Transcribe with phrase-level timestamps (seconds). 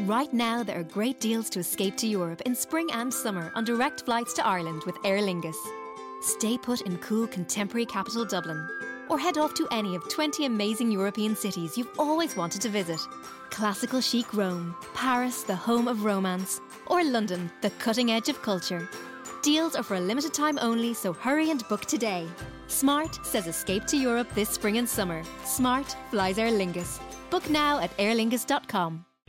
[0.00, 3.64] Right now, there are great deals to escape to Europe in spring and summer on
[3.64, 5.56] direct flights to Ireland with Aer Lingus.
[6.22, 8.66] Stay put in cool contemporary capital Dublin,
[9.08, 13.00] or head off to any of 20 amazing European cities you've always wanted to visit.
[13.50, 18.88] Classical chic Rome, Paris, the home of romance, or London, the cutting edge of culture.
[19.42, 22.26] Deals are for a limited time only, so hurry and book today.
[22.66, 25.22] Smart says escape to Europe this spring and summer.
[25.44, 26.98] Smart flies Aer Lingus.
[27.30, 29.04] Book now at aerlingus.com.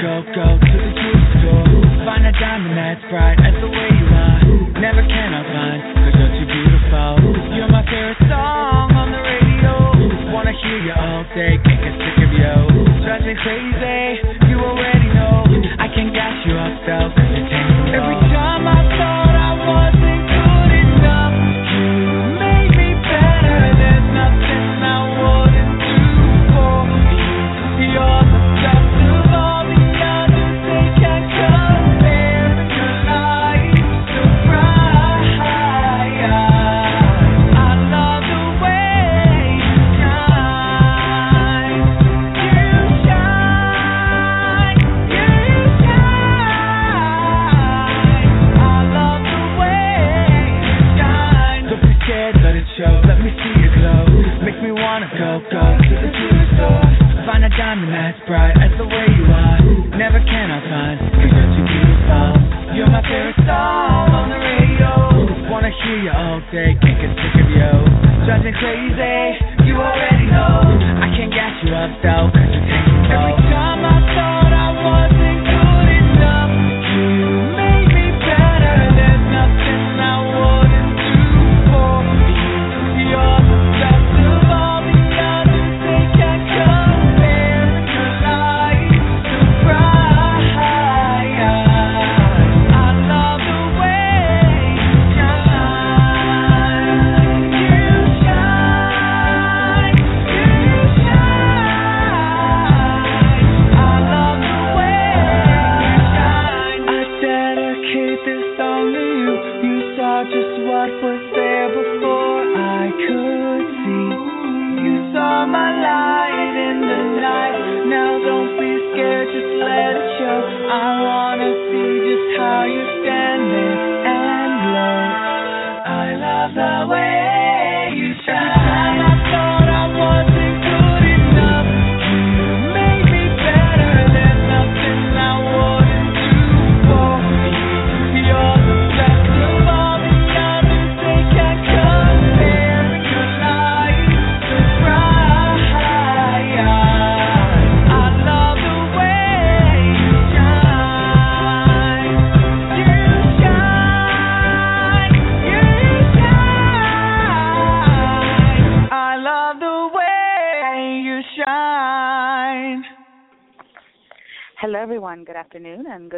[0.00, 1.68] go, go to the shoe store.
[2.08, 4.40] Find a diamond that's bright as the way you are.
[4.80, 7.12] Never can I find, cause you're too beautiful.
[7.52, 10.32] You're my favorite song on the radio.
[10.32, 12.56] Wanna hear you all day, can't get sick of you.
[13.04, 13.69] Driving crazy.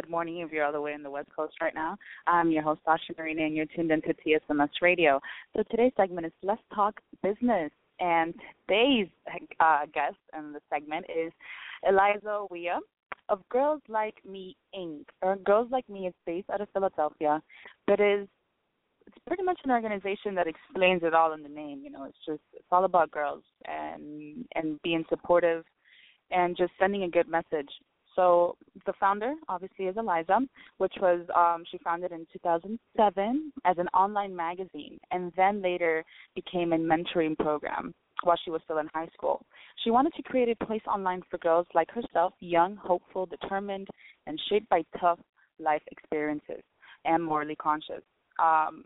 [0.07, 1.97] Morning if you're all the way in the West Coast right now.
[2.27, 5.19] I'm your host, Sasha Marina, and you're tuned into TSMS Radio.
[5.53, 7.71] So today's segment is Let's Talk Business.
[7.99, 8.33] And
[8.65, 9.09] today's
[9.59, 11.33] uh, guest in the segment is
[11.85, 12.79] Elisa Wiah
[13.27, 15.07] of Girls Like Me Inc.
[15.21, 17.41] Or Girls Like Me is based out of Philadelphia,
[17.85, 18.29] but is
[19.05, 21.81] it's pretty much an organization that explains it all in the name.
[21.83, 25.65] You know, it's just it's all about girls and and being supportive
[26.31, 27.67] and just sending a good message.
[28.15, 28.55] So
[28.85, 30.39] the founder obviously is Elisa,
[30.77, 36.03] which was um, she founded in 2007 as an online magazine, and then later
[36.35, 37.93] became a mentoring program
[38.23, 39.45] while she was still in high school.
[39.83, 43.87] She wanted to create a place online for girls like herself, young, hopeful, determined,
[44.27, 45.19] and shaped by tough
[45.59, 46.63] life experiences
[47.05, 48.01] and morally conscious.
[48.41, 48.85] Um,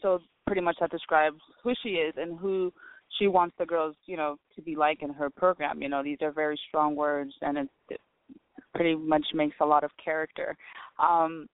[0.00, 2.72] so pretty much that describes who she is and who
[3.18, 5.82] she wants the girls, you know, to be like in her program.
[5.82, 8.00] You know, these are very strong words, and it, it
[8.74, 10.56] pretty much makes a lot of character.
[10.98, 11.46] Um,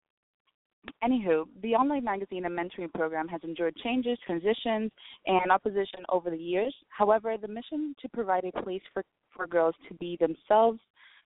[1.04, 4.90] Anywho, the online magazine and mentoring program has endured changes, transitions,
[5.26, 6.74] and opposition over the years.
[6.88, 9.04] However, the mission to provide a place for,
[9.36, 10.80] for girls to be themselves,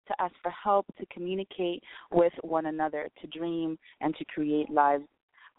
[0.08, 5.06] to ask for help, to communicate with one another, to dream, and to create lives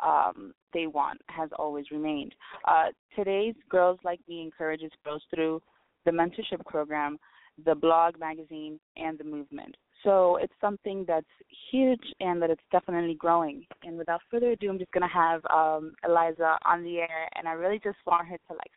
[0.05, 2.35] um, they want has always remained.
[2.67, 2.87] Uh,
[3.17, 5.63] today's Girls Like Me encourages girls through
[6.05, 7.17] the mentorship program,
[7.65, 9.77] the blog, magazine, and the movement.
[10.05, 11.27] So it's something that's
[11.71, 13.65] huge and that it's definitely growing.
[13.83, 17.49] And without further ado, I'm just going to have um, Elisa on the air, and
[17.49, 18.71] I really just want her to like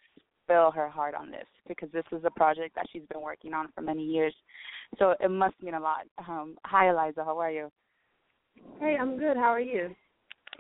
[0.44, 3.68] spill her heart on this because this is a project that she's been working on
[3.76, 4.34] for many years.
[4.98, 6.06] So it must mean a lot.
[6.28, 7.24] Um, hi, Elisa.
[7.26, 7.70] How are you?
[8.80, 9.36] Hey, I'm good.
[9.36, 9.94] How are you?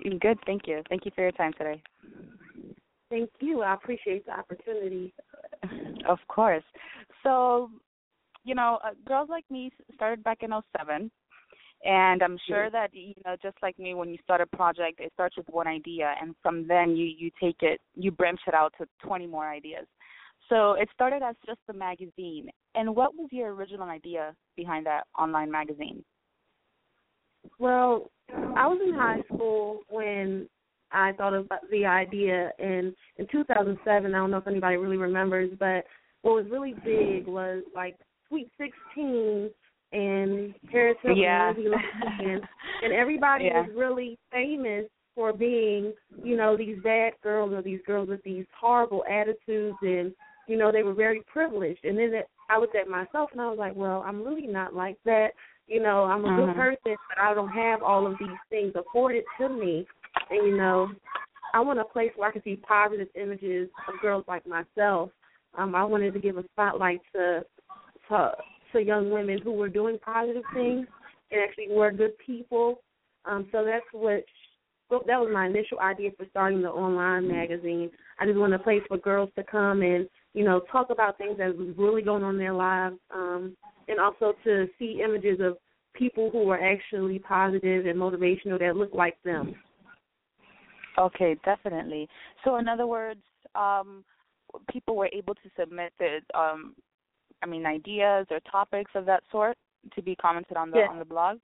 [0.05, 0.37] I'm good.
[0.45, 0.83] Thank you.
[0.89, 1.81] Thank you for your time today.
[3.09, 3.61] Thank you.
[3.61, 5.13] I appreciate the opportunity.
[6.07, 6.63] Of course.
[7.23, 7.69] So
[8.47, 11.11] you know, uh, girls like me started back in 07.
[11.83, 15.11] and I'm sure that you know, just like me, when you start a project, it
[15.13, 18.73] starts with one idea, and from then you you take it, you branch it out
[18.79, 19.85] to 20 more ideas.
[20.49, 22.49] So it started as just a magazine.
[22.73, 26.05] And what was your original idea behind that online magazine?
[27.59, 30.47] Well, I was in high school when
[30.91, 35.51] I thought of the idea, and in 2007, I don't know if anybody really remembers,
[35.59, 35.83] but
[36.21, 37.97] what was really big was like
[38.29, 39.49] Sweet Sixteen
[39.93, 41.53] and Paris Hilton yeah.
[41.55, 42.41] and,
[42.83, 43.61] and everybody yeah.
[43.61, 44.85] was really famous
[45.15, 45.93] for being,
[46.23, 50.13] you know, these bad girls or these girls with these horrible attitudes and
[50.47, 51.83] you know, they were very privileged.
[51.83, 54.73] And then it, I looked at myself and I was like, well, I'm really not
[54.73, 55.29] like that.
[55.67, 56.53] You know, I'm a good uh-huh.
[56.53, 59.85] person, but I don't have all of these things afforded to me.
[60.29, 60.89] And you know,
[61.53, 65.09] I want a place where I can see positive images of girls like myself.
[65.57, 67.43] Um, I wanted to give a spotlight to
[68.09, 68.31] to
[68.73, 70.87] to young women who were doing positive things
[71.31, 72.81] and actually were good people.
[73.25, 74.23] Um, so that's what
[74.89, 77.91] well, that was my initial idea for starting the online magazine.
[78.19, 81.37] I just wanted a place for girls to come and you know talk about things
[81.37, 83.55] that was really going on in their lives, um,
[83.87, 85.57] and also to see images of
[85.93, 89.55] people who were actually positive and motivational that look like them.
[90.97, 92.07] Okay, definitely.
[92.43, 93.21] So, in other words,
[93.55, 94.03] um,
[94.71, 96.75] people were able to submit the um,
[97.43, 99.57] I mean, ideas or topics of that sort
[99.95, 100.87] to be commented on the yes.
[100.89, 101.37] on the blog?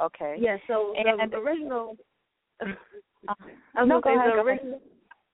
[0.00, 0.36] Okay.
[0.38, 0.56] Yeah.
[0.66, 1.96] So and, the original.
[3.28, 3.34] Uh,
[3.74, 4.80] I was no, gonna go say ahead, the original.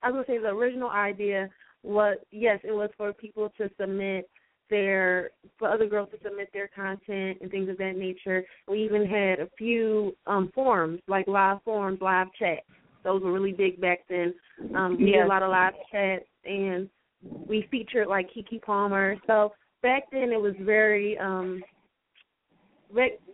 [0.01, 1.47] I was gonna say the original idea
[1.83, 4.27] was yes, it was for people to submit
[4.69, 5.29] their
[5.59, 8.43] for other girls to submit their content and things of that nature.
[8.67, 12.61] We even had a few um forums, like live forums, live chats.
[13.03, 14.33] Those were really big back then.
[14.75, 15.17] Um we yes.
[15.17, 16.89] did a lot of live chats and
[17.21, 19.17] we featured like Keke Palmer.
[19.27, 21.61] So back then it was very um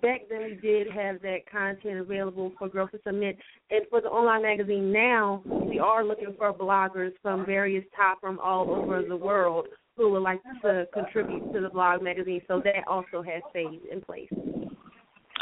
[0.02, 3.38] back then we did have that content available for girls to submit.
[3.70, 8.40] And for the online magazine now we are looking for bloggers from various top from
[8.40, 12.42] all over the world who would like to contribute to the blog magazine.
[12.48, 14.30] So that also has stayed in place.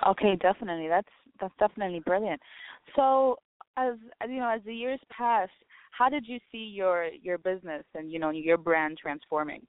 [0.08, 0.88] Okay definitely.
[0.88, 1.08] That's
[1.40, 2.42] that's definitely brilliant.
[2.96, 3.38] So
[3.78, 3.94] as
[4.28, 5.52] you know as the years passed
[5.92, 9.62] how did you see your your business and you know your brand transforming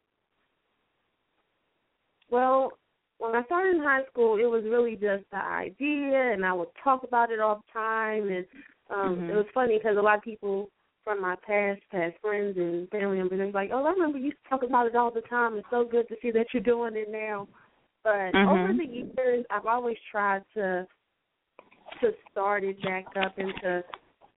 [2.30, 2.72] well,
[3.18, 6.68] when I started in high school, it was really just the idea, and I would
[6.82, 8.28] talk about it all the time.
[8.28, 8.46] And
[8.90, 9.30] um mm-hmm.
[9.30, 10.70] it was funny because a lot of people
[11.04, 14.38] from my past, past friends and family members, they're like, "Oh, I remember you used
[14.44, 15.56] to talk about it all the time.
[15.56, 17.48] It's so good to see that you're doing it now."
[18.04, 18.48] But mm-hmm.
[18.48, 20.86] over the years, I've always tried to
[22.00, 23.82] to start it back up and to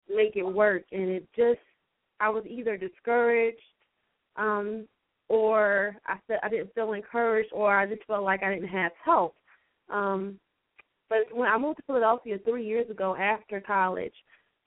[0.09, 1.59] make it work, and it just
[2.19, 3.57] I was either discouraged
[4.37, 4.87] um
[5.31, 8.91] or I felt I didn't feel encouraged, or I just felt like I didn't have
[9.01, 9.33] help.
[9.89, 10.37] Um,
[11.09, 14.13] but when I moved to Philadelphia three years ago after college,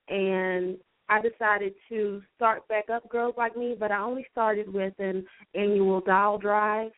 [0.09, 0.79] and
[1.11, 5.27] I decided to start back up Girls Like Me, but I only started with an
[5.55, 6.93] annual doll drive,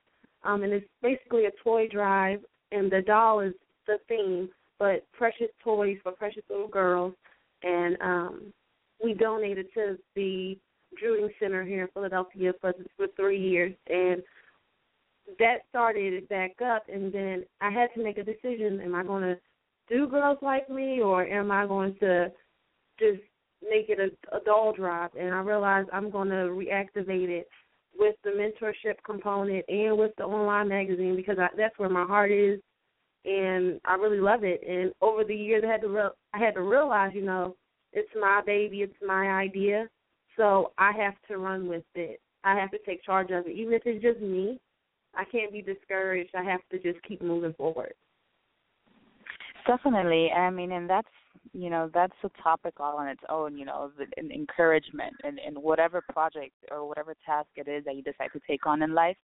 [0.44, 2.38] um, and it's basically a toy drive,
[2.70, 3.52] and the doll is
[3.88, 7.14] the theme, but precious toys for precious little girls,
[7.64, 8.52] and um,
[9.02, 10.56] we donated to the
[10.96, 14.22] Drueding Center here in Philadelphia for for three years, and
[15.38, 16.84] that started it back up.
[16.92, 19.36] And then I had to make a decision: Am I going to
[19.88, 22.32] do Girls Like Me, or am I going to
[22.98, 23.20] just
[23.62, 25.14] make it a, a doll drop?
[25.18, 27.48] And I realized I'm going to reactivate it
[27.98, 32.30] with the mentorship component and with the online magazine because I, that's where my heart
[32.30, 32.60] is,
[33.24, 34.60] and I really love it.
[34.68, 37.56] And over the years, I had to re- I had to realize, you know,
[37.92, 39.88] it's my baby, it's my idea,
[40.36, 42.20] so I have to run with it.
[42.44, 43.56] I have to take charge of it.
[43.56, 44.60] Even if it's just me,
[45.14, 46.30] I can't be discouraged.
[46.36, 47.94] I have to just keep moving forward.
[49.66, 50.30] Definitely.
[50.30, 51.08] I mean, and that's
[51.52, 53.56] you know that's a topic all on its own.
[53.58, 58.02] You know, the, encouragement in, in whatever project or whatever task it is that you
[58.02, 59.16] decide to take on in life.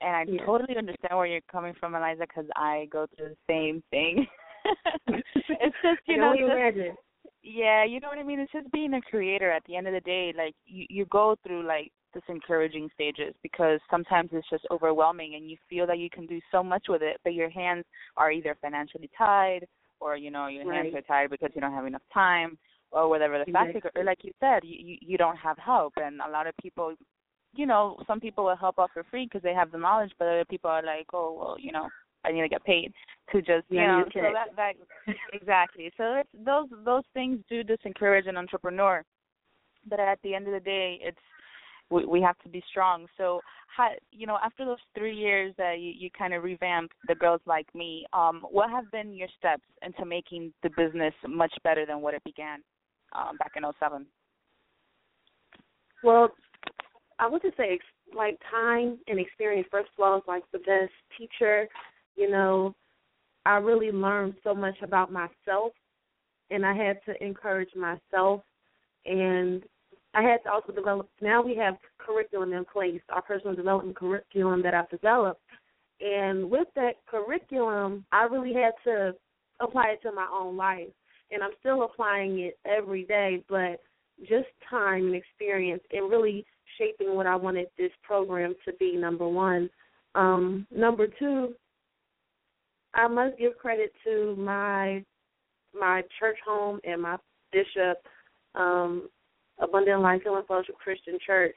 [0.00, 0.44] And I yeah.
[0.44, 4.26] totally understand where you're coming from, Elisa, because I go through the same thing.
[5.08, 6.98] it's just you know, just,
[7.42, 8.40] yeah, you know what I mean.
[8.40, 9.50] It's just being a creator.
[9.50, 13.34] At the end of the day, like you you go through like this encouraging stages
[13.42, 17.02] because sometimes it's just overwhelming and you feel that you can do so much with
[17.02, 17.84] it, but your hands
[18.16, 19.66] are either financially tied
[20.02, 20.84] or you know your right.
[20.84, 22.58] hands are tied because you don't have enough time
[22.90, 23.80] or whatever the exactly.
[23.80, 26.92] fact or like you said you you don't have help and a lot of people
[27.54, 30.26] you know some people will help out for free because they have the knowledge but
[30.26, 31.88] other people are like oh well you know
[32.24, 32.92] I need to get paid
[33.32, 37.62] to just you yeah, know so that that exactly so it's those those things do
[37.62, 39.02] disencourage an entrepreneur
[39.88, 41.18] but at the end of the day it's
[41.92, 43.06] we, we have to be strong.
[43.16, 47.14] So, how, you know, after those three years that you, you kind of revamped the
[47.14, 51.86] Girls Like Me, um, what have been your steps into making the business much better
[51.86, 52.60] than what it began
[53.14, 54.06] um, back in '07?
[56.02, 56.30] Well,
[57.18, 57.78] I would just say
[58.16, 59.68] like time and experience.
[59.70, 61.68] First of all, is like the best teacher.
[62.16, 62.74] You know,
[63.46, 65.72] I really learned so much about myself,
[66.50, 68.42] and I had to encourage myself
[69.04, 69.62] and
[70.14, 71.08] I had to also develop.
[71.20, 75.40] Now we have curriculum in place, our personal development curriculum that I've developed,
[76.00, 79.14] and with that curriculum, I really had to
[79.60, 80.88] apply it to my own life,
[81.30, 83.42] and I'm still applying it every day.
[83.48, 83.80] But
[84.20, 86.44] just time and experience, and really
[86.78, 88.96] shaping what I wanted this program to be.
[88.96, 89.70] Number one,
[90.14, 91.54] um, number two,
[92.94, 95.04] I must give credit to my
[95.78, 97.16] my church home and my
[97.52, 97.98] bishop.
[98.54, 99.08] Um,
[99.58, 101.56] Abundant Life Healing Fellowship Christian Church,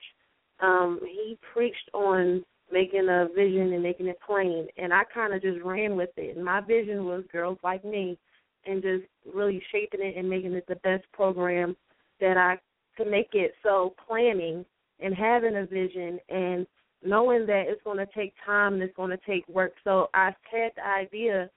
[0.60, 5.42] um, he preached on making a vision and making it plain, and I kind of
[5.42, 6.36] just ran with it.
[6.36, 8.18] And my vision was girls like me,
[8.66, 11.76] and just really shaping it and making it the best program
[12.20, 12.58] that I
[12.96, 13.54] could make it.
[13.64, 14.66] So planning
[15.00, 16.66] and having a vision and
[17.06, 19.74] knowing that it's going to take time and it's going to take work.
[19.84, 21.50] So I had the idea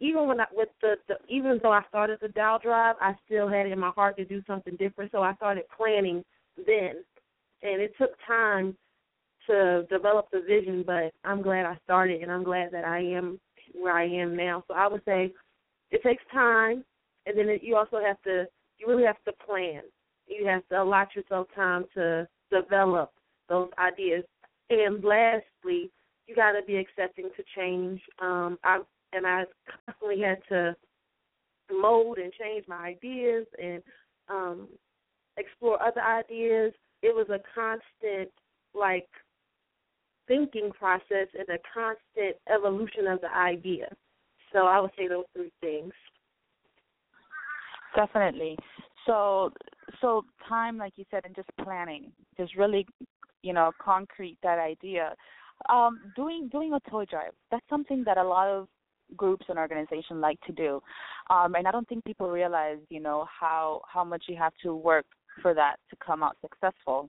[0.00, 3.48] even when I with the, the even though I started the Dow Drive, I still
[3.48, 5.12] had it in my heart to do something different.
[5.12, 6.24] So I started planning
[6.56, 7.04] then,
[7.62, 8.74] and it took time
[9.46, 10.82] to develop the vision.
[10.86, 13.38] But I'm glad I started, and I'm glad that I am
[13.78, 14.64] where I am now.
[14.68, 15.32] So I would say
[15.90, 16.82] it takes time,
[17.26, 18.46] and then it, you also have to
[18.78, 19.82] you really have to plan.
[20.26, 23.12] You have to allot yourself time to develop
[23.50, 24.24] those ideas.
[24.70, 25.90] And lastly,
[26.26, 28.00] you got to be accepting to change.
[28.20, 28.80] Um, I
[29.12, 29.44] and I
[29.86, 30.76] constantly had to
[31.70, 33.82] mold and change my ideas and
[34.28, 34.68] um
[35.36, 36.72] explore other ideas.
[37.02, 38.30] It was a constant
[38.74, 39.08] like
[40.28, 43.88] thinking process and a constant evolution of the idea.
[44.52, 45.92] So I would say those three things.
[47.96, 48.56] Definitely.
[49.06, 49.52] So
[50.00, 52.12] so time like you said and just planning.
[52.36, 52.86] Just really,
[53.42, 55.14] you know, concrete that idea.
[55.68, 57.32] Um, doing doing a toy drive.
[57.50, 58.68] That's something that a lot of
[59.16, 60.80] groups and organizations like to do.
[61.28, 64.74] Um, and I don't think people realize, you know, how how much you have to
[64.74, 65.06] work
[65.42, 67.08] for that to come out successful.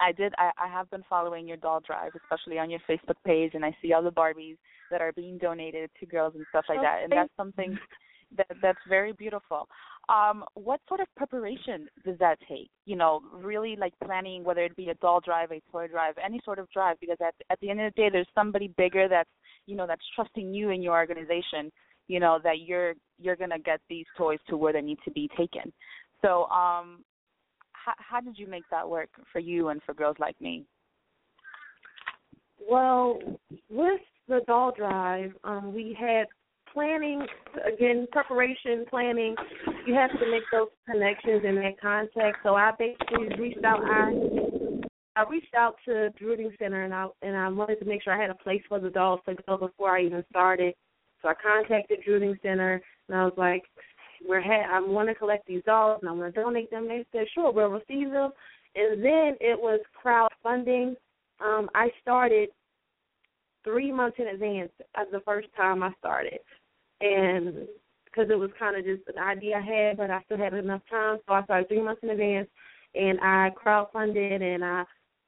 [0.00, 0.34] I did.
[0.38, 3.74] I, I have been following your doll drive, especially on your Facebook page, and I
[3.80, 4.56] see all the Barbies
[4.90, 7.02] that are being donated to girls and stuff like that.
[7.02, 7.78] And that's something
[8.36, 9.68] that that's very beautiful.
[10.08, 12.70] Um, what sort of preparation does that take?
[12.84, 16.40] You know, really like planning whether it be a doll drive, a toy drive, any
[16.44, 19.30] sort of drive, because at at the end of the day, there's somebody bigger that's
[19.66, 21.72] you know that's trusting you in your organization.
[22.06, 25.28] You know that you're you're gonna get these toys to where they need to be
[25.36, 25.72] taken.
[26.22, 27.02] So, um,
[27.72, 30.66] how how did you make that work for you and for girls like me?
[32.68, 33.18] Well,
[33.68, 36.26] with the doll drive, um, we had
[36.72, 37.26] planning
[37.66, 39.34] again preparation planning
[39.86, 42.38] you have to make those connections and that contact.
[42.42, 44.12] So i basically reached out i
[45.16, 48.20] i reached out to Drueding Center and i and i wanted to make sure i
[48.20, 50.74] had a place for the dolls to go before i even started.
[51.22, 53.62] So i contacted Drueding Center and i was like
[54.28, 56.88] we're ha- i want to collect these dolls and i want to donate them.
[56.88, 58.30] They said sure we'll receive them.
[58.74, 60.96] And then it was crowdfunding.
[61.40, 62.50] Um i started
[63.66, 66.38] three months in advance as the first time I started.
[67.00, 67.66] And
[68.16, 70.82] because it was kind of just an idea I had, but I still had enough
[70.88, 72.48] time, so I started three months in advance,
[72.94, 74.84] and I crowdfunded and I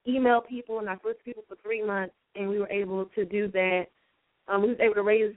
[0.08, 3.48] emailed people and I first people for three months, and we were able to do
[3.48, 3.86] that.
[4.48, 5.34] Um, we was able to raise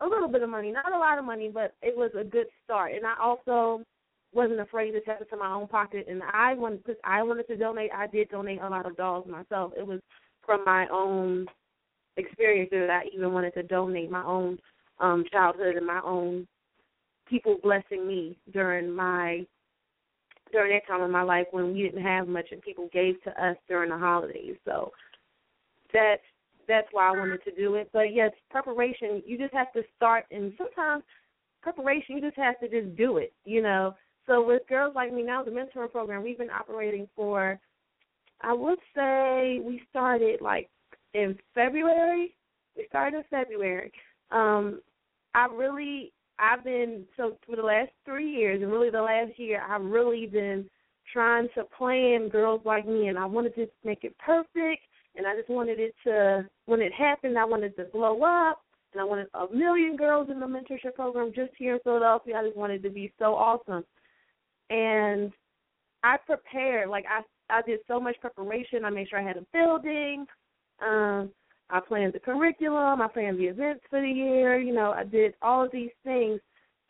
[0.00, 2.46] a little bit of money, not a lot of money, but it was a good
[2.64, 2.92] start.
[2.94, 3.84] And I also
[4.32, 7.56] wasn't afraid to tap into my own pocket, and I wanted because I wanted to
[7.56, 7.90] donate.
[7.94, 9.72] I did donate a lot of dolls myself.
[9.76, 10.00] It was
[10.46, 11.46] from my own
[12.16, 14.58] experiences that I even wanted to donate my own
[14.98, 16.46] um childhood and my own
[17.30, 19.46] people blessing me during my
[20.52, 23.30] during that time of my life when we didn't have much and people gave to
[23.42, 24.56] us during the holidays.
[24.64, 24.90] So
[25.92, 26.22] that's
[26.68, 27.88] that's why I wanted to do it.
[27.92, 31.04] But yes, preparation, you just have to start and sometimes
[31.62, 33.94] preparation you just have to just do it, you know.
[34.26, 37.58] So with girls like me now, the mentoring program, we've been operating for
[38.40, 40.68] I would say we started like
[41.14, 42.34] in February.
[42.76, 43.92] We started in February.
[44.30, 44.80] Um
[45.34, 49.62] I really I've been so for the last three years and really the last year
[49.68, 50.68] I've really been
[51.12, 54.82] trying to plan girls like me and I wanted to make it perfect
[55.16, 59.00] and I just wanted it to when it happened I wanted to blow up and
[59.00, 62.36] I wanted a million girls in the mentorship program just here in Philadelphia.
[62.36, 63.84] I just wanted to be so awesome.
[64.70, 65.32] And
[66.02, 67.20] I prepared like I
[67.52, 68.84] I did so much preparation.
[68.84, 70.26] I made sure I had a building.
[70.80, 71.30] Um
[71.72, 75.34] I planned the curriculum, I planned the events for the year, you know, I did
[75.42, 76.40] all of these things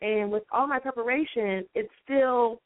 [0.01, 2.59] and with all my preparation, it still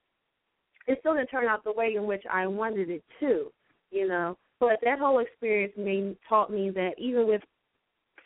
[0.88, 3.52] it still didn't turn out the way in which I wanted it to,
[3.92, 4.38] you know.
[4.60, 7.42] But that whole experience made taught me that even with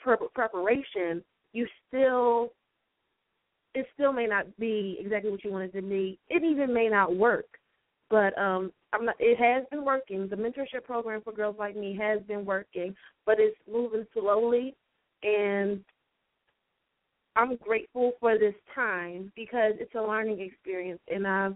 [0.04, 2.52] pre- preparation, you still
[3.74, 6.20] it still may not be exactly what you wanted to be.
[6.30, 7.46] It even may not work.
[8.10, 10.28] But um not it has been working.
[10.28, 14.76] The mentorship program for girls like me has been working, but it's moving slowly
[15.24, 15.84] and
[17.36, 21.56] I'm grateful for this time because it's a learning experience and I've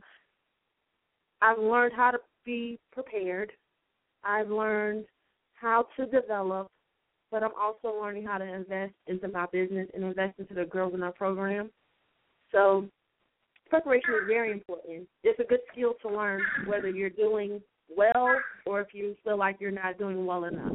[1.41, 3.51] I've learned how to be prepared.
[4.23, 5.05] I've learned
[5.55, 6.67] how to develop,
[7.31, 10.93] but I'm also learning how to invest into my business and invest into the girls
[10.93, 11.69] in our program.
[12.51, 12.87] So
[13.69, 15.07] preparation is very important.
[15.23, 17.61] It's a good skill to learn whether you're doing
[17.95, 18.29] well
[18.65, 20.73] or if you feel like you're not doing well enough.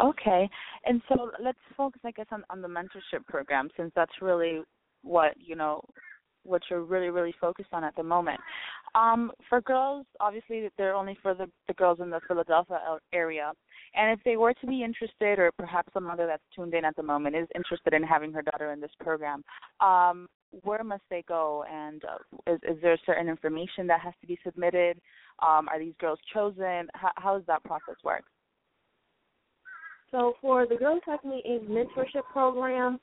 [0.00, 0.48] Okay,
[0.84, 4.62] and so let's focus, I guess, on, on the mentorship program since that's really
[5.02, 5.80] what you know
[6.44, 8.38] what you're really really focused on at the moment.
[8.94, 12.78] Um, for girls, obviously they're only for the, the girls in the Philadelphia
[13.12, 13.52] area,
[13.96, 16.94] and if they were to be interested, or perhaps a mother that's tuned in at
[16.94, 19.42] the moment is interested in having her daughter in this program,
[19.80, 20.28] um,
[20.62, 21.64] where must they go?
[21.70, 25.00] And uh, is, is there certain information that has to be submitted?
[25.40, 26.88] Um, are these girls chosen?
[26.94, 28.24] How, how does that process work?
[30.10, 32.98] So for the Girls Like Me mentorship program,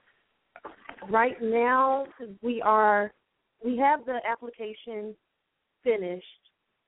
[1.10, 2.06] right now
[2.42, 3.14] we are
[3.64, 5.16] we have the application
[5.84, 6.26] finished.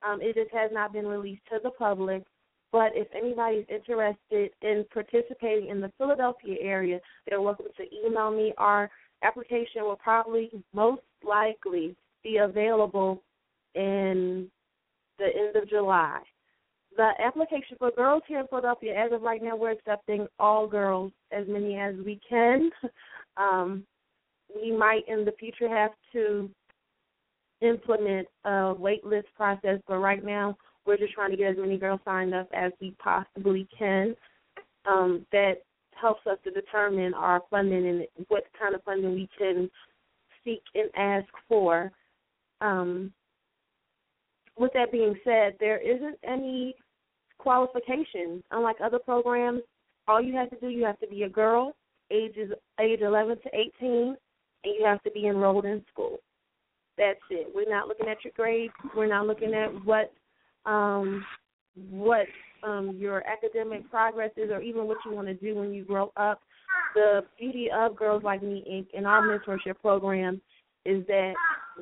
[0.08, 2.24] Um, it just has not been released to the public.
[2.72, 8.54] But if anybody's interested in participating in the Philadelphia area, they're welcome to email me.
[8.58, 8.89] Our
[9.23, 13.21] application will probably most likely be available
[13.75, 14.49] in
[15.17, 16.19] the end of July.
[16.95, 21.12] The application for girls here in Philadelphia, as of right now, we're accepting all girls,
[21.32, 22.69] as many as we can.
[23.39, 23.86] Um,
[24.56, 26.49] we might in the future have to
[27.62, 31.77] implement a wait list process, but right now we're just trying to get as many
[31.77, 34.15] girls signed up as we possibly can.
[34.86, 35.58] Um, that
[35.99, 39.69] helps us to determine our funding and what kind of funding we can
[40.43, 41.91] seek and ask for.
[42.62, 43.12] Um,
[44.57, 46.75] with that being said, there isn't any
[47.38, 48.43] qualifications.
[48.51, 49.62] Unlike other programs,
[50.07, 51.75] all you have to do, you have to be a girl,
[52.12, 54.15] ages age 11 to 18,
[54.63, 56.17] and you have to be enrolled in school.
[56.97, 57.47] That's it.
[57.53, 58.73] We're not looking at your grades.
[58.95, 60.12] We're not looking at what
[60.65, 61.23] um,
[61.91, 62.25] what
[62.63, 66.12] um, your academic progress is, or even what you want to do when you grow
[66.17, 66.41] up.
[66.96, 68.98] The beauty of Girls Like Me Inc.
[68.98, 70.41] and our mentorship program
[70.86, 71.34] is that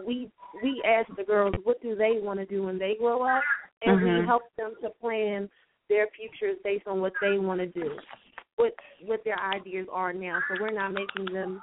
[0.06, 0.30] we
[0.64, 3.44] we ask the girls what do they want to do when they grow up,
[3.84, 4.22] and mm-hmm.
[4.22, 5.50] we help them to plan
[5.90, 7.92] their futures based on what they want to do,
[8.56, 8.74] what
[9.06, 10.40] what their ideas are now.
[10.50, 11.62] So we're not making them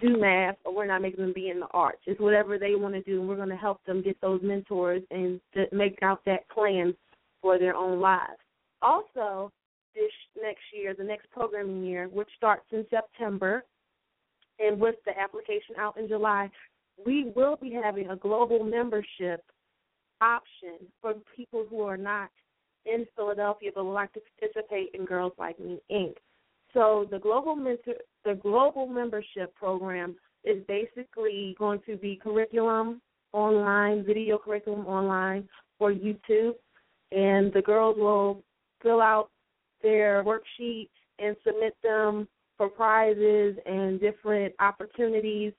[0.00, 2.00] do math or we're not making them be in the arts.
[2.06, 5.02] It's whatever they want to do, and we're going to help them get those mentors
[5.10, 6.94] and to make out that plan
[7.42, 8.40] for their own lives.
[8.82, 9.50] Also,
[9.94, 13.64] this next year, the next programming year, which starts in September,
[14.58, 16.50] and with the application out in July,
[17.04, 19.42] we will be having a global membership
[20.20, 22.30] option for people who are not
[22.86, 26.14] in Philadelphia but would like to participate in Girls Like Me Inc.
[26.72, 33.00] So the global mentor, the global membership program is basically going to be curriculum
[33.32, 35.48] online, video curriculum online
[35.78, 36.54] for YouTube,
[37.12, 38.42] and the girls will
[38.82, 39.30] fill out
[39.82, 45.52] their worksheets and submit them for prizes and different opportunities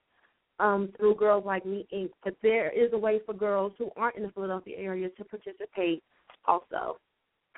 [0.60, 2.10] um, through Girls Like Me Inc.
[2.22, 6.02] But there is a way for girls who aren't in the Philadelphia area to participate
[6.46, 6.98] also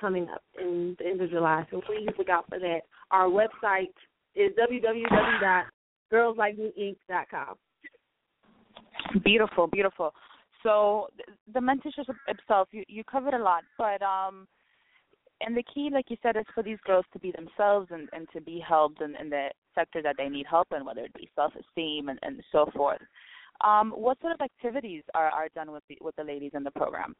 [0.00, 1.66] coming up in the end of July.
[1.70, 2.80] So please look out for that.
[3.10, 3.92] Our website
[4.34, 4.52] is
[6.12, 7.54] www.girlslikemeinc.com.
[9.22, 10.12] Beautiful, beautiful.
[10.64, 11.08] So
[11.52, 14.48] the mentorship itself, you you covered a lot, but um,
[15.40, 18.26] and the key, like you said, is for these girls to be themselves and and
[18.32, 21.28] to be helped in, in the sector that they need help in, whether it be
[21.36, 23.00] self esteem and and so forth.
[23.62, 26.70] Um, what sort of activities are are done with the with the ladies in the
[26.70, 27.14] program?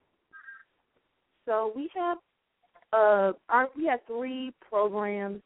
[1.46, 2.18] So we have
[2.94, 5.42] uh our we have three programs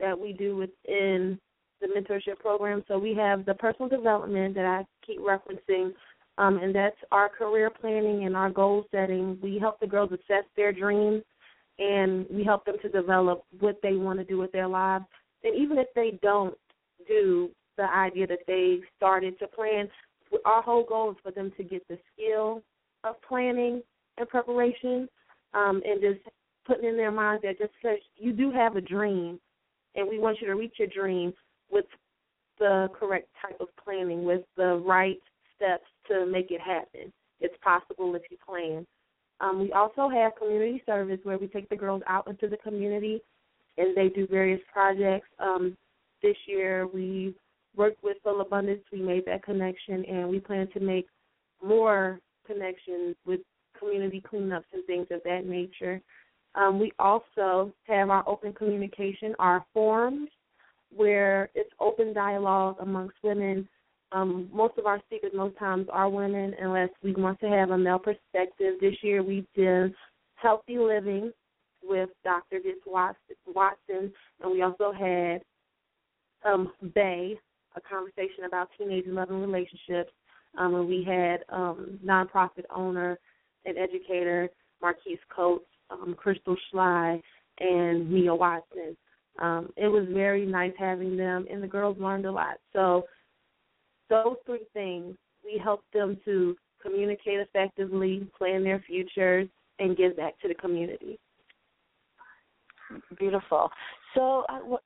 [0.00, 1.38] that we do within
[1.80, 2.82] the mentorship program.
[2.88, 5.92] So we have the personal development that I keep referencing,
[6.38, 9.38] um, and that's our career planning and our goal setting.
[9.42, 11.22] We help the girls assess their dreams,
[11.78, 15.04] and we help them to develop what they want to do with their lives.
[15.44, 16.54] And even if they don't
[17.06, 19.88] do the idea that they started to plan,
[20.44, 22.62] our whole goal is for them to get the skill
[23.04, 23.82] of planning
[24.18, 25.08] and preparation,
[25.54, 26.20] um, and just
[26.66, 29.38] putting in their minds that just because you do have a dream,
[29.94, 31.32] and we want you to reach your dream
[31.70, 31.84] with
[32.58, 35.20] the correct type of planning, with the right
[35.56, 37.12] steps to make it happen.
[37.40, 38.86] It's possible if you plan.
[39.40, 43.20] Um, we also have community service where we take the girls out into the community
[43.76, 45.28] and they do various projects.
[45.38, 45.76] Um,
[46.22, 47.34] this year we
[47.76, 48.80] worked with Full Abundance.
[48.90, 51.06] We made that connection and we plan to make
[51.62, 53.40] more connections with
[53.78, 56.00] community cleanups and things of that nature.
[56.54, 60.30] Um, we also have our open communication, our forums,
[60.94, 63.68] where it's open dialogue amongst women.
[64.16, 67.76] Um, most of our speakers, most times, are women, unless we want to have a
[67.76, 68.76] male perspective.
[68.80, 69.92] This year we did
[70.36, 71.32] healthy living
[71.82, 72.58] with Dr.
[72.60, 74.10] Ditz Watson,
[74.42, 75.42] and we also had
[76.50, 77.38] um, Bay,
[77.76, 80.12] a conversation about teenage and loving relationships.
[80.56, 83.18] Um, and we had um, nonprofit owner
[83.66, 84.48] and educator
[84.80, 87.22] Marquise Coates um, Crystal Schley,
[87.60, 88.96] and Mia Watson.
[89.38, 92.56] Um, it was very nice having them, and the girls learned a lot.
[92.72, 93.04] So
[94.08, 100.38] those three things, we help them to communicate effectively, plan their futures, and give back
[100.40, 101.18] to the community.
[103.18, 103.70] Beautiful.
[104.14, 104.76] So uh,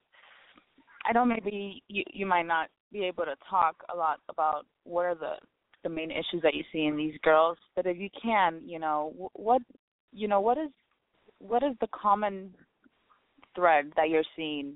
[1.05, 5.05] I know maybe you you might not be able to talk a lot about what
[5.05, 5.35] are the
[5.83, 9.29] the main issues that you see in these girls, but if you can, you know,
[9.33, 9.61] what
[10.11, 10.69] you know, what is
[11.39, 12.53] what is the common
[13.55, 14.73] thread that you're seeing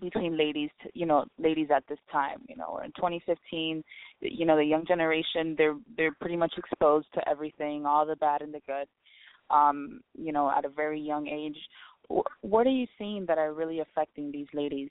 [0.00, 3.82] between ladies to, you know ladies at this time you know or in 2015
[4.20, 8.40] you know the young generation they're they're pretty much exposed to everything all the bad
[8.40, 8.86] and the good
[9.54, 11.56] um you know at a very young age.
[12.40, 14.90] What are you seeing that are really affecting these ladies?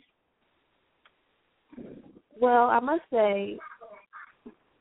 [2.40, 3.58] Well i must say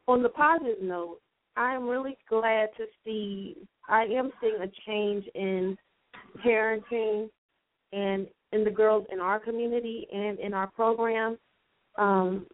[0.07, 1.21] on the positive note
[1.57, 3.57] i am really glad to see
[3.89, 5.77] i am seeing a change in
[6.45, 7.29] parenting
[7.93, 11.39] and in the girls in our community and in our program.
[11.97, 12.47] Um,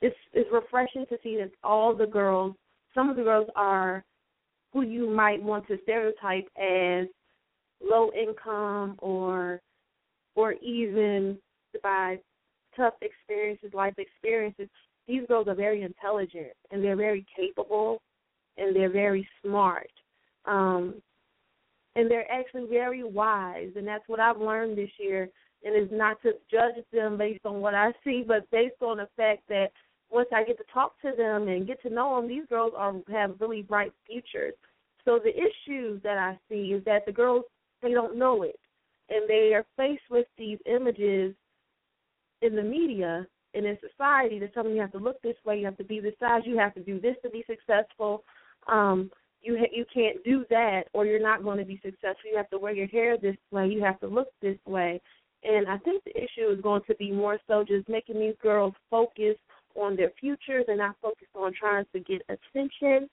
[0.00, 2.54] it's it's refreshing to see that all the girls,
[2.94, 4.04] some of the girls are
[4.72, 7.06] who you might want to stereotype as
[7.82, 9.60] low income or
[10.34, 11.38] or even
[11.82, 12.18] by
[12.76, 14.68] tough experiences, life experiences.
[15.06, 18.00] These girls are very intelligent and they're very capable
[18.56, 19.90] and they're very smart.
[20.44, 20.94] Um,
[21.96, 25.28] and they're actually very wise and that's what I've learned this year
[25.64, 29.08] and it's not to judge them based on what I see, but based on the
[29.16, 29.68] fact that
[30.10, 32.94] once I get to talk to them and get to know them, these girls are
[33.10, 34.54] have really bright futures.
[35.04, 37.44] So the issue that I see is that the girls
[37.82, 38.58] they don't know it,
[39.10, 41.34] and they are faced with these images
[42.42, 45.58] in the media and in society that tell them you have to look this way,
[45.58, 48.24] you have to be this size, you have to do this to be successful.
[48.66, 49.10] Um,
[49.42, 52.30] you ha- you can't do that or you're not going to be successful.
[52.30, 53.68] You have to wear your hair this way.
[53.68, 55.00] You have to look this way.
[55.44, 58.72] And I think the issue is going to be more so just making these girls
[58.90, 59.36] focus
[59.76, 63.08] on their futures and not focus on trying to get attention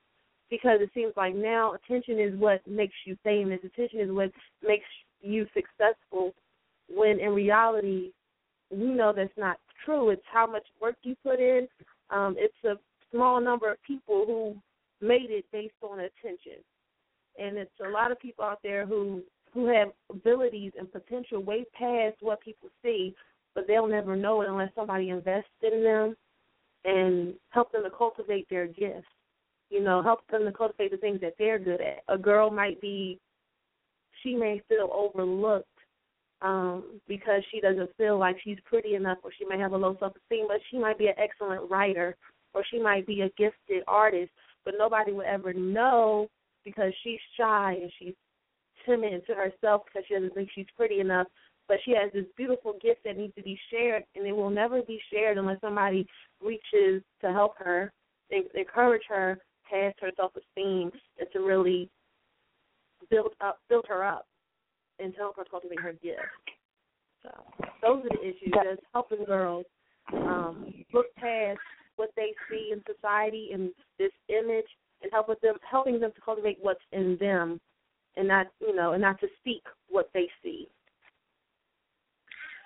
[0.49, 3.59] because it seems like now attention is what makes you famous.
[3.63, 4.31] Attention is what
[4.65, 4.85] makes
[5.21, 6.33] you successful
[6.89, 8.11] when in reality
[8.69, 10.09] we know that's not true.
[10.09, 11.67] It's how much work you put in.
[12.09, 12.75] Um, it's a
[13.11, 16.63] small number of people who made it based on attention.
[17.39, 19.21] And it's a lot of people out there who
[19.53, 23.13] who have abilities and potential way past what people see,
[23.53, 26.15] but they'll never know it unless somebody invests in them
[26.85, 29.07] and help them to cultivate their gifts.
[29.69, 32.03] You know, help them to cultivate the things that they're good at.
[32.07, 33.19] A girl might be,
[34.23, 35.67] she may feel overlooked
[36.41, 39.95] um, because she doesn't feel like she's pretty enough, or she may have a low
[39.99, 42.15] self esteem, but she might be an excellent writer
[42.53, 44.31] or she might be a gifted artist,
[44.65, 46.27] but nobody would ever know
[46.63, 48.13] because she's shy and she's
[48.85, 51.27] timid to herself because she doesn't think she's pretty enough.
[51.67, 54.81] But she has this beautiful gift that needs to be shared, and it will never
[54.81, 56.05] be shared unless somebody
[56.43, 57.93] reaches to help her,
[58.29, 59.37] encourage her
[59.69, 61.89] past her self esteem, and to really
[63.09, 64.25] build up, build her up,
[64.99, 66.19] and to help her cultivate her gift.
[67.23, 67.29] So
[67.81, 68.51] those are the issues.
[68.51, 69.65] Just helping girls
[70.13, 71.59] um, look past
[71.95, 74.65] what they see in society and this image,
[75.01, 77.59] and help with them, helping them to cultivate what's in them,
[78.17, 80.67] and not you know, and not to speak what they see.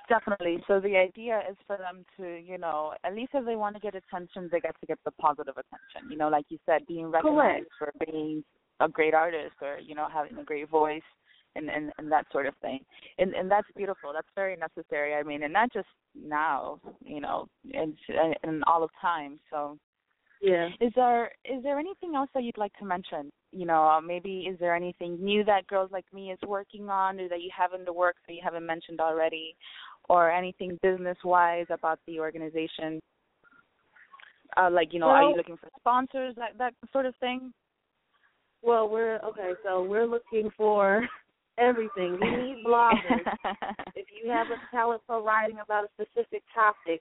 [0.07, 0.63] Definitely.
[0.67, 3.81] So the idea is for them to, you know, at least if they want to
[3.81, 6.11] get attention, they get to get the positive attention.
[6.11, 7.97] You know, like you said, being recognized Correct.
[7.97, 8.43] for being
[8.79, 11.01] a great artist or you know having a great voice
[11.55, 12.79] and and, and that sort of thing
[13.17, 17.47] and and that's beautiful that's very necessary i mean and not just now you know
[17.73, 17.95] and
[18.43, 19.77] and all of time so
[20.41, 24.01] yeah is there is there anything else that you'd like to mention you know uh,
[24.01, 27.49] maybe is there anything new that girls like me is working on or that you
[27.55, 29.55] have in the works that you haven't mentioned already
[30.09, 32.99] or anything business wise about the organization
[34.57, 37.53] uh like you know well, are you looking for sponsors that that sort of thing
[38.61, 41.07] well we're okay so we're looking for
[41.57, 42.17] everything.
[42.21, 43.25] We need bloggers.
[43.95, 46.99] if you have a talent for writing about a specific topic,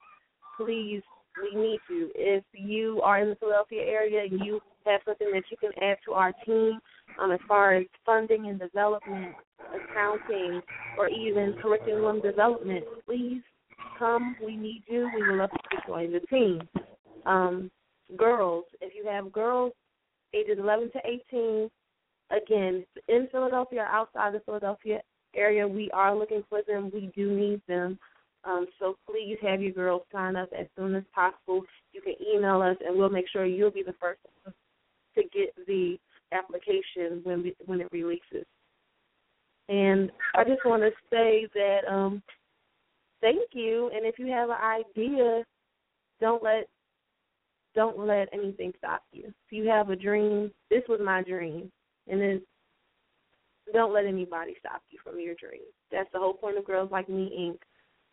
[0.56, 1.02] please,
[1.42, 2.10] we need you.
[2.14, 5.96] If you are in the Philadelphia area and you have something that you can add
[6.06, 6.78] to our team
[7.20, 9.34] um, as far as funding and development,
[9.74, 10.60] accounting,
[10.98, 13.42] or even curriculum development, please
[13.98, 14.36] come.
[14.44, 15.10] We need you.
[15.14, 16.60] We would love to join the team.
[17.26, 17.70] Um,
[18.16, 19.72] girls, if you have girls
[20.34, 20.98] ages 11 to
[21.32, 21.70] 18
[22.30, 25.00] again, in Philadelphia or outside the Philadelphia
[25.34, 26.90] area, we are looking for them.
[26.92, 27.98] We do need them.
[28.46, 31.62] Um, so please have your girls sign up as soon as possible.
[31.92, 35.96] You can email us, and we'll make sure you'll be the first to get the
[36.32, 38.44] application when we, when it releases.
[39.68, 42.22] And I just want to say that um,
[43.20, 43.90] thank you.
[43.94, 45.44] And if you have an idea,
[46.20, 46.68] don't let
[47.74, 49.24] don't let anything stop you.
[49.26, 51.72] If you have a dream, this was my dream.
[52.06, 52.42] And then
[53.72, 55.62] don't let anybody stop you from your dream.
[55.90, 57.58] That's the whole point of Girls Like Me Inc.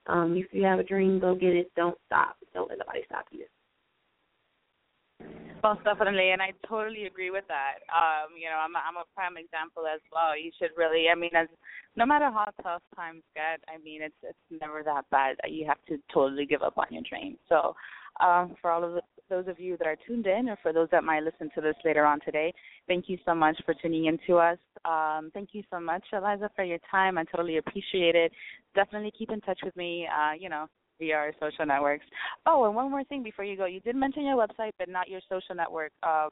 [0.07, 1.71] Um, if you have a dream, go get it.
[1.75, 2.37] Don't stop.
[2.53, 3.45] Don't let nobody stop you.
[5.63, 7.85] Most definitely, and I totally agree with that.
[7.93, 10.35] Um, you know, I'm a, I'm a prime example as well.
[10.35, 11.47] You should really, I mean, as
[11.95, 15.77] no matter how tough times get, I mean, it's it's never that bad you have
[15.87, 17.37] to totally give up on your dream.
[17.47, 17.75] So,
[18.25, 20.89] um, for all of the, those of you that are tuned in, or for those
[20.91, 22.53] that might listen to this later on today,
[22.87, 24.59] thank you so much for tuning in to us.
[24.85, 27.17] Um, thank you so much, Elisa, for your time.
[27.17, 28.31] I totally appreciate it.
[28.75, 30.07] Definitely keep in touch with me.
[30.07, 30.67] Uh, you know,
[30.99, 32.05] via our social networks.
[32.45, 35.09] Oh, and one more thing before you go, you did mention your website, but not
[35.09, 36.27] your social network, uh,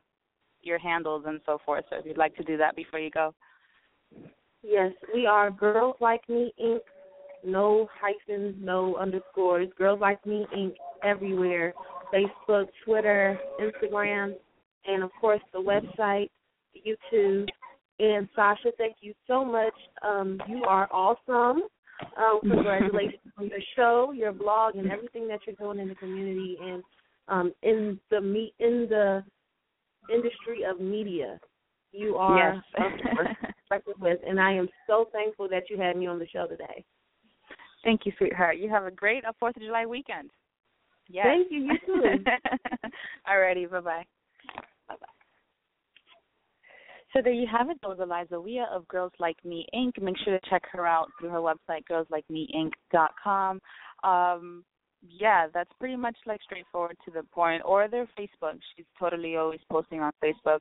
[0.61, 1.85] your handles and so forth.
[1.89, 3.33] So if you'd like to do that before you go.
[4.61, 6.79] Yes, we are Girls Like Me Inc.
[7.45, 9.69] No hyphens, no underscores.
[9.77, 10.73] Girls Like Me Inc.
[11.03, 11.73] everywhere.
[12.13, 14.33] Facebook, Twitter, Instagram,
[14.85, 16.29] and of course the website,
[16.75, 17.47] YouTube.
[17.99, 19.73] And Sasha, thank you so much.
[20.07, 21.63] Um, you are awesome.
[22.17, 26.57] Um, congratulations on your show, your blog, and everything that you're doing in the community
[26.61, 26.83] and
[27.27, 29.23] um, in the me in the
[30.11, 31.39] industry of media.
[31.91, 33.81] You are yes.
[33.99, 36.85] with, and I am so thankful that you had me on the show today.
[37.83, 38.57] Thank you, sweetheart.
[38.57, 40.29] You have a great uh, Fourth of July weekend.
[41.09, 41.25] Yes.
[41.25, 41.59] Thank you.
[41.59, 42.23] You too.
[43.29, 43.69] Alrighty.
[43.69, 44.05] Bye bye.
[44.87, 45.07] Bye bye.
[47.13, 47.77] So there you have it.
[47.81, 49.99] That was Elisa Wiah of Girls Like Me Inc.
[50.01, 53.59] Make sure to check her out through her website, girlslikemeinc.com.
[54.03, 54.63] Um,
[55.07, 57.63] yeah, that's pretty much like straightforward to the point.
[57.65, 58.59] Or their Facebook.
[58.75, 60.59] She's totally always posting on Facebook.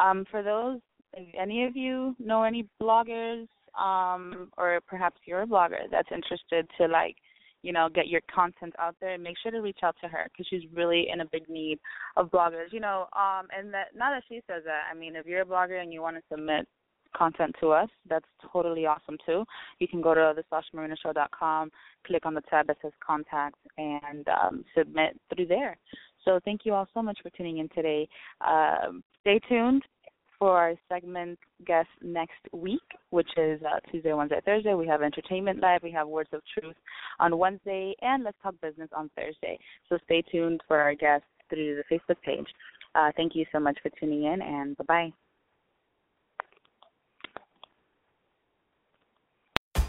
[0.00, 0.78] Um, for those,
[1.12, 3.46] if any of you know any bloggers,
[3.78, 7.16] um, or perhaps you're a blogger that's interested to like
[7.62, 10.26] you know, get your content out there, and make sure to reach out to her
[10.30, 11.78] because she's really in a big need
[12.16, 12.72] of bloggers.
[12.72, 15.46] You know, um, and that now that she says that, I mean, if you're a
[15.46, 16.66] blogger and you want to submit
[17.16, 19.44] content to us, that's totally awesome too.
[19.78, 21.70] You can go to thesashamarinashow.com,
[22.06, 25.76] click on the tab that says contact, and um, submit through there.
[26.24, 28.08] So thank you all so much for tuning in today.
[28.46, 29.82] Um, stay tuned
[30.40, 34.74] for our segment guest next week, which is uh, Tuesday, Wednesday, Thursday.
[34.74, 36.74] We have Entertainment Live, we have Words of Truth
[37.20, 39.58] on Wednesday, and Let's Talk Business on Thursday.
[39.88, 42.46] So stay tuned for our guests through the Facebook page.
[42.94, 45.12] Uh, thank you so much for tuning in, and bye bye.